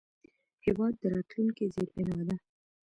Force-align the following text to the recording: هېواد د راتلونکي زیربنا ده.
هېواد 0.65 0.93
د 1.01 1.03
راتلونکي 1.15 1.63
زیربنا 1.73 2.17
ده. 2.27 2.35